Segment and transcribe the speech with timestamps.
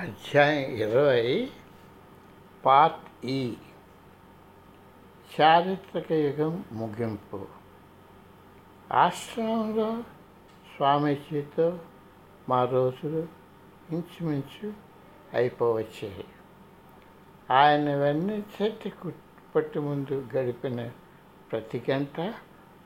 [0.00, 1.50] అధ్యాయం ఇరవై
[2.64, 3.56] పార్ట్ ఈ.
[5.40, 7.46] చారిత్రక యుగం ముగింపు.
[8.92, 10.02] ఆశ్రమంలో
[10.76, 11.78] స్వామీజీతో
[12.48, 13.28] మా రోజులు
[13.90, 14.72] ఇంచుమించు
[15.34, 16.24] అయిపోవచ్చాయి
[17.50, 19.12] ఆయన వెన్న చెట్టు
[19.54, 20.90] పట్టి ముందు గడిపిన
[21.52, 22.20] ప్రతి గంట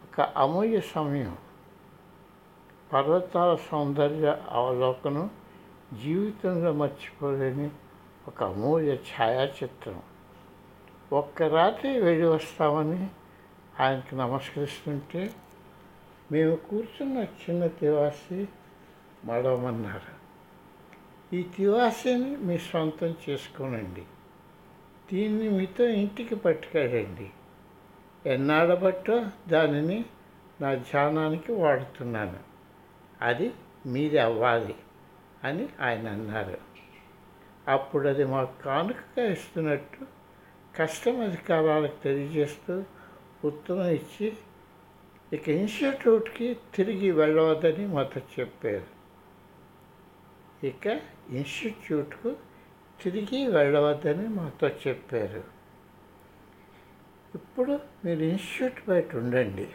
[0.05, 1.39] ఒక అమూల్య సమయం.
[2.93, 5.31] పర్వతాల సౌందర్య అవలోకనం
[6.03, 7.71] జీవితంలో మర్చిపోలేని
[8.29, 10.03] ఒక అమూల్య ఛాయాచిత్రం.
[11.13, 13.09] ఒక్క రాత్రి వెళ్ళి వస్తామని
[13.81, 15.35] ఆయనకు నమస్కరిస్తుంటే
[16.33, 18.49] మేము కూర్చున్న చిన్న తివాసి
[19.25, 20.25] మడవమన్నారు.
[21.37, 24.03] ఈ తివాసిని మీ సొంతం చేసుకోనండి.
[25.13, 27.31] దీన్ని మీతో ఇంటికి పట్టుకెళ్ళండి.
[28.27, 30.05] ఎన్నాడబట్టో దానిని
[30.61, 32.39] నా ధ్యానానికి వాడుతున్నాను.
[33.23, 33.53] అది
[33.87, 34.75] మీది అవ్వాలి.
[35.45, 36.59] అని ఆయన అన్నారు.
[37.69, 40.07] అప్పుడు అది మాకు కానుకగా ఇస్తున్నట్టు
[40.77, 42.85] కస్టమ్ అధికారాలకు తెలియజేస్తూ
[43.45, 44.37] ఉత్తరం ఇచ్చి
[45.33, 48.87] ఇక ఇన్స్టిట్యూట్కి తిరిగి వెళ్ళవద్దని మాతో చెప్పారు.
[50.67, 50.87] ఇక
[51.31, 52.37] ఇన్స్టిట్యూట్కు
[53.03, 55.45] తిరిగి వెళ్ళవద్దని మాతో చెప్పారు.
[57.35, 59.69] ఇప్పుడు మీరు ఇన్స్టిట్యూట్ బయట ఉండండి.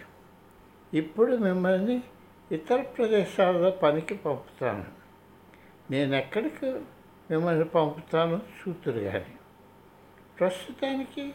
[0.94, 2.04] ఇప్పుడు మిమ్మల్ని
[2.52, 4.99] ఇతర ప్రదేశాల్లో పనికి పంపుతాను.
[5.92, 6.66] నేను ఎక్కడికి
[7.32, 9.38] మిమ్మల్ని పంపుతాను చూతురు కానీ
[10.40, 11.34] ప్రస్తుతానికి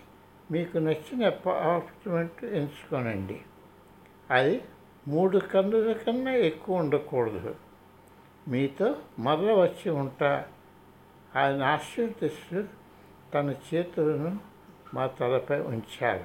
[0.50, 3.40] మీకు నచ్చిన అపార్ట్మెంట్ ఎంచుకోనండి.
[4.30, 4.62] అది
[5.08, 7.54] మూడు కన్నుల కన్నా ఎక్కువ ఉండకూడదు.
[8.48, 10.44] మీతో మరల వచ్చి ఉంటా.
[11.36, 12.64] ఆయన ఆశీర్దిస్తూ
[13.34, 14.38] తన చేతులను
[14.94, 16.24] మా తలపై ఉంచారు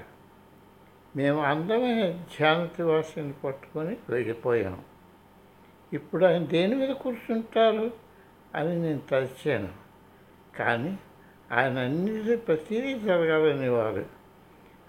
[1.16, 4.82] మేము అందమైన ధ్యానతి వాసిని పట్టుకొని వెళ్ళిపోయాం.
[5.94, 8.09] ఇప్పుడు ఆయన దేని మీద కూర్చుంటారు?
[8.55, 9.69] అని నేను తలిచాను.
[10.58, 11.00] కానీ
[11.52, 14.05] ఆయన అన్నిటి ప్రతిదీ జరగాలని వారు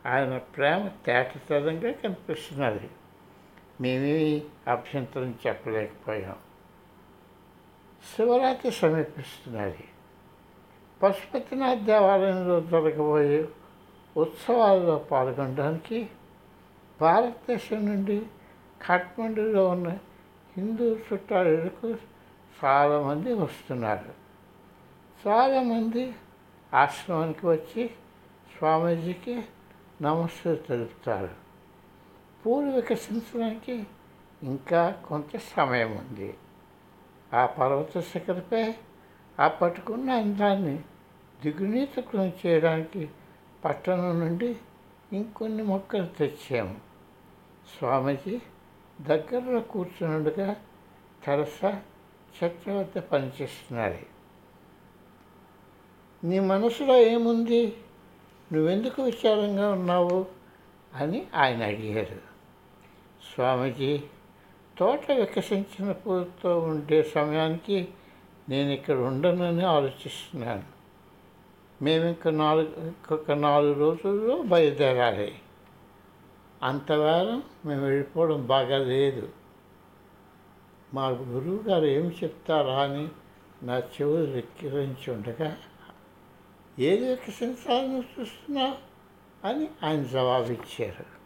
[0.07, 2.91] ఆయన ప్రేమ తేటతరంగా కనిపిస్తున్నది.
[3.81, 6.37] మేమేమి అభ్యంతరం చెప్పలేకపోయాం.
[8.17, 9.85] శివరాత్రి సమీపిస్తున్నది.
[11.03, 13.49] పశుపతినాథ్ దేవాలయంలో జరగబోయే
[14.17, 16.09] ఉత్సవాల్లో పాల్గొనడానికి
[17.01, 18.27] భారతదేశం నుండి
[18.83, 19.89] కాఠ్మండూలో ఉన్న
[20.57, 21.95] హిందూ చుట్టాలకు
[22.65, 24.13] చాలామంది వస్తున్నారు.
[25.27, 26.15] చాలామంది
[26.75, 27.91] ఆశ్రమానికి వచ్చి
[28.59, 29.43] స్వామీజీకి
[30.03, 31.29] నమస్తే తెలుపుతారు.
[32.47, 33.87] పూలు వికసించడానికి
[34.43, 36.35] ఇంకా కొంత సమయం ఉంది.
[37.35, 38.75] ఆ పర్వత శిఖరపై
[39.41, 40.83] ఆ పట్టుకున్న అందాన్ని
[41.43, 43.11] దిగునీతకృతం చేయడానికి
[43.65, 44.57] పట్టణం నుండి
[45.13, 46.81] ఇంకొన్ని మొక్కలు తెచ్చాము.
[47.79, 48.41] స్వామీజీ
[49.01, 50.57] దగ్గరలో కూర్చున్నట్టుగా
[51.25, 51.83] తెరసా
[52.37, 54.07] చక్రవర్తి వద్ద పనిచేస్తున్నది
[56.25, 57.77] నీ మనసులో ఏముంది?
[58.53, 60.27] నువ్వెందుకు విచారంగా ఉన్నావు?
[60.95, 62.17] అని ఆయన అడిగారు.
[63.35, 64.03] స్వామీజీ
[64.79, 67.89] తోట వికసించిన పూలతో ఉండే సమయానికి
[68.49, 70.63] నేను ఇక్కడ ఉండనని ఆలోచిస్తున్నాను.
[71.83, 75.35] మేము ఇంకా నాలుగు ఇంకొక నాలుగు రోజుల్లో బయలుదేరాలి.
[76.63, 79.29] అంతవేళ మేము వెళ్ళిపోవడం బాగా లేదు.
[80.95, 83.09] మా గురువు గారు ఏమి చెప్తారా అని
[83.63, 85.57] నా చెవులు రెక్కిరించి ఉండగా
[86.79, 88.77] ఏది వికసించాలని చూస్తున్నా
[89.45, 91.21] అని ఆయన జవాబిచ్చారు.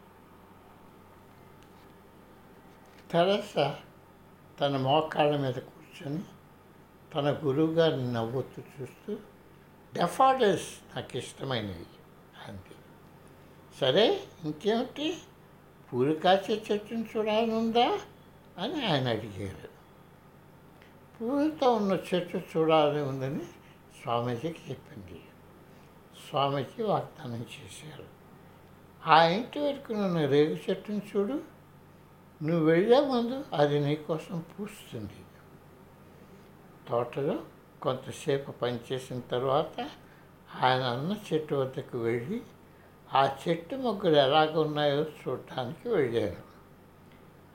[3.11, 3.75] తెరస
[4.61, 6.23] తన మోకాళ్ళ మీద కూర్చొని
[7.15, 9.17] తన గురువుగారిని నవ్వుతూ చూస్తూ
[9.95, 11.87] డెఫాడల్స్ నాకు ఇష్టమైనవి
[12.49, 12.75] అంది.
[13.81, 15.17] సరే ఇంకేమిటి?
[15.93, 17.99] పూలు కాచే చెట్టును చూడాలనుందా?
[18.59, 19.69] అని ఆయన అడిగారు.
[21.21, 23.45] పూలతో ఉన్న చెట్టు చూడాలని ఉందని
[24.03, 25.21] స్వామీజీకి చెప్పింది
[26.29, 28.05] స్వామీజీ వాగ్దానం చేశారు.
[29.07, 31.41] ఆ ఇంటి వరకు నన్ను రేగు చెట్టును చూడు
[32.43, 35.13] నువ్వు వెళ్ళే ముందు అది నీకోసం పూస్తుంది.
[36.89, 37.39] తోటలో
[37.83, 39.91] కొంతసేపు పనిచేసిన తర్వాత
[40.63, 42.43] ఆయన అన్న చెట్టు వద్దకు వెళ్ళి
[43.15, 46.54] ఆ చెట్టు మొగ్గలు ఎలాగున్నాయో చూడటానికి వెళ్ళాను.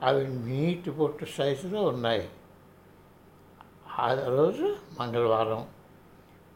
[0.02, 2.28] అవి నీటి పొట్టు సైజులో ఉన్నాయి.
[3.98, 5.68] ఆ రోజు మంగళవారం.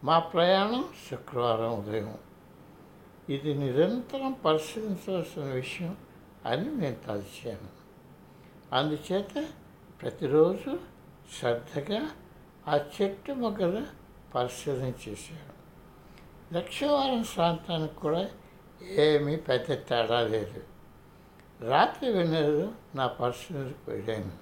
[0.04, 2.18] మా ప్రయాణం శుక్రవారం ఉదయం.
[3.28, 5.96] ఇది నిరంతరం పరిశీలించవలసిన విషయం
[6.46, 7.84] అని నేను తలచాను.
[8.72, 9.48] అందుచేత
[10.02, 10.78] ప్రతిరోజు
[11.38, 12.10] శ్రద్ధగా
[12.68, 13.86] ఆ చెట్టు మొగ్గలు
[14.34, 15.54] పరిశీలన చేశాను.
[16.54, 18.28] లక్షవారం ప్రాంతానికి కూడా
[18.90, 20.73] ఏమీ పెద్ద తేడా లేదు.
[21.60, 24.32] రాత్రి వెన్నెలలో నా పరిశీలనకు వెళ్ళాను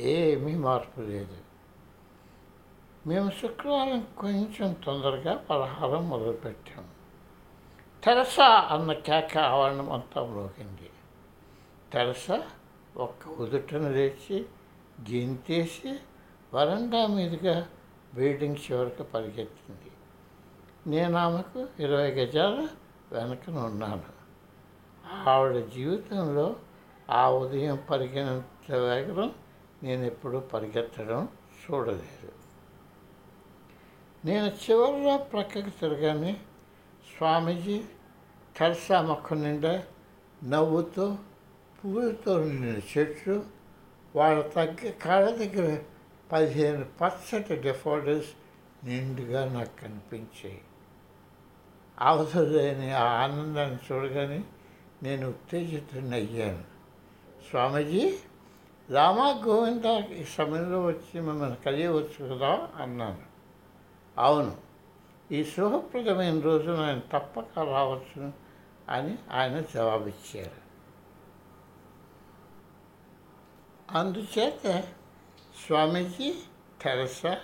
[0.00, 1.36] ఏమీ మార్పు లేదు.
[3.06, 6.88] మేము శుక్రవారం కొంచెం తొందరగా పలహారం మొదలుపెట్టాము
[8.04, 10.90] తెరసా అన్న కేక ఆవరణం అంతా మోగింది
[11.92, 12.42] తెరసా
[12.96, 14.46] ఒక్క ఉదుటను లేచి
[15.10, 15.98] గింతేసి
[16.54, 17.68] వరండా మీదుగా
[18.14, 19.90] బిల్డింగ్ చివరికి పరిగెత్తింది.
[20.86, 22.68] నేను ఆమెకు ఇరవై గజాల
[23.12, 24.25] వెనకన ఉన్నాను
[25.28, 26.56] ఆవిడ జీవితంలో
[27.10, 29.34] ఆ ఉదయం పరిగెనంత వేగం
[29.82, 31.28] నేను ఎప్పుడూ పరిగెత్తడం
[31.62, 32.32] చూడలేదు.
[34.24, 36.32] నేను చివరిలో ప్రక్కకి తిరగానే
[37.16, 37.84] స్వామీజీ
[38.56, 39.82] తెరసా మొక్క నిండా
[40.44, 41.18] నవ్వుతో
[41.78, 43.44] పువ్వులతో నిండిన చెట్లు
[44.16, 45.78] వాళ్ళ తగ్గ కాళ్ళ దగ్గర
[46.32, 48.28] పదిహేను పర్సెంట్ డిఫాల్టర్స్
[48.86, 50.60] నిండుగా నాకు కనిపించాయి.
[52.00, 54.44] అవసరమైన ఆ ఆనందాన్ని చూడగానే
[55.02, 56.64] నేను ఉత్తేజితున్నయ్యాను
[57.50, 58.18] స్వామీజీ
[58.90, 63.22] రామా గోవింద ఈ సమయంలో వచ్చి మిమ్మల్ని కలియవచ్చు కదా అన్నాను.
[64.18, 64.56] అవును
[65.32, 68.32] ఈ శుభప్రదమైన రోజు ఆయన తప్పక రావచ్చు
[68.88, 70.66] అని ఆయన జవాబిచ్చారు.
[73.98, 74.80] అందుచేత
[75.66, 76.34] స్వామీజీ
[76.82, 77.40] తెరసా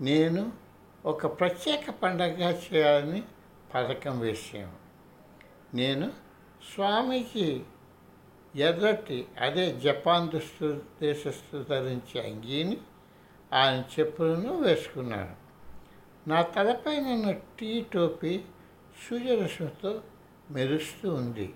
[0.00, 0.52] నేను
[1.04, 3.22] ఒక ప్రత్యేక పండగ చేయాలని
[3.74, 4.76] పథకం వేసాము
[5.76, 6.25] నేను
[6.74, 7.62] స్వామీజీ
[8.56, 12.76] ఎర్రటి అదే జపాన్ దుస్తు దేశస్తు ధరించే అంగీని
[13.52, 15.34] ఆయన చెప్పులను వేసుకున్నాను
[16.28, 18.40] నా తలపై నిన్న టీ టోపీ
[19.08, 20.00] సూర్యరశ్మితో
[20.50, 21.54] మెరుస్తూ ఉంది.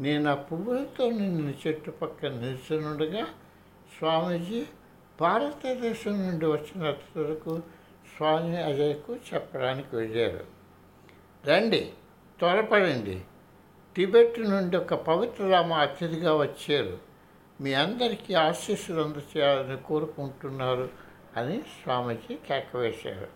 [0.00, 3.24] నేను ఆ పువ్వులతో నిన్న చెట్టు పక్కన నిల్చునుండగా
[3.98, 4.66] స్వామీజీ
[5.20, 7.62] భారతదేశం నుండి వచ్చిన అతిథులకు
[8.16, 10.44] స్వామి అజయ్కు చెప్పడానికి వెళ్ళారు.
[11.46, 11.92] రండి
[12.38, 13.20] త్వరపడండి.
[13.96, 16.98] టిబెట్ నుండి ఒక పవిత్రరామ అతిథిగా వచ్చారు.
[17.60, 20.88] మీ అందరికీ ఆశీస్సులు అందచేయాలని కోరుకుంటున్నారు
[21.36, 23.28] అని స్వామీజీ కేకవేశారు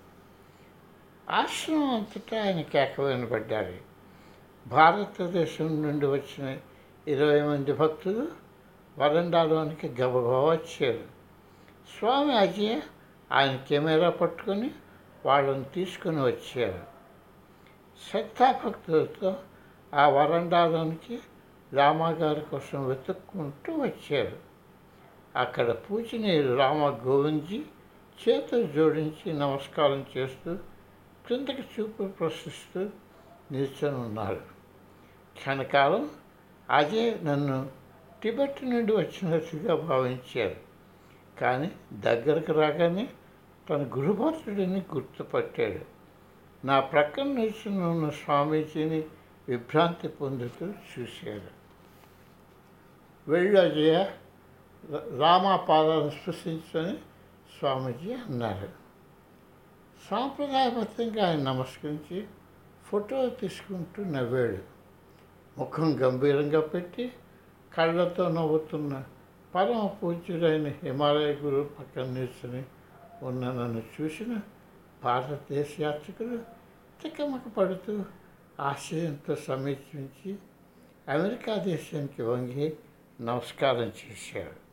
[1.31, 3.75] ఆశ్రమం అంతటా ఆయన కేక వినబడ్డారు.
[4.67, 6.59] భారతదేశం నుండి వచ్చిన
[7.09, 8.29] ఇరవై మంది భక్తులు
[8.99, 11.05] వరండాలోనికి గబగబా వచ్చారు.
[11.99, 12.81] స్వామి అజయ
[13.33, 14.71] ఆయన కెమెరా పట్టుకొని
[15.27, 16.81] వాళ్ళని తీసుకొని వచ్చారు.
[18.11, 19.37] శ్రద్ధాభక్తులతో
[19.95, 21.19] ఆ వరండాలోనికి
[21.73, 24.37] రామాగారి కోసం వెతుక్కుంటూ వచ్చారు.
[25.37, 27.63] అక్కడ పూజనీయులు రామ గోవింద్జీ
[28.29, 30.57] చేతులు జోడించి నమస్కారం చేస్తూ
[31.27, 32.89] క్రిందకి చూపు ప్రశ్నిస్తూ
[33.53, 34.41] నిల్చొని ఉన్నారు.
[35.37, 36.11] క్షణకాలం
[36.71, 37.71] అజయ్ నన్ను
[38.23, 40.57] టిబెట్ నుండి వచ్చినట్టుగా భావించారు.
[41.41, 43.09] కానీ దగ్గరకు రాగానే
[43.71, 45.97] తన గురుభక్తుడిని గుర్తుపట్టాడు.
[46.67, 49.05] నా ప్రక్కన నిల్చుని ఉన్న స్వామీజీని
[49.49, 51.51] విభ్రాంతి పొందుతూ చూశారు.
[53.31, 54.13] వెళ్ళజయ
[55.19, 56.97] రామాపాదాలను స్పృశించుకొని
[57.59, 58.69] స్వామీజీ అన్నారు.
[60.11, 62.27] సాంప్రదాయబద్ధంగా ఆయన నమస్కరించి
[62.87, 64.59] ఫోటో తీసుకుంటూ నవ్వాడు.
[65.59, 67.13] ముఖం గంభీరంగా పెట్టి
[67.75, 69.05] కళ్ళతో నవ్వుతున్న
[69.55, 72.65] పరమ పూజ్యుడైన హిమాలయ గురువు పక్కన నిల్చుని
[73.23, 74.41] ఉన్న నన్ను చూసిన
[75.05, 76.37] భారతదేశ యాత్రికులు
[77.03, 78.05] తిక్కమక పడుతూ
[78.61, 80.31] ఆశ్చర్యంతో సమీక్షించి
[81.09, 82.69] అమెరికా దేశానికి వంగి
[83.21, 84.66] నమస్కారం చేశారు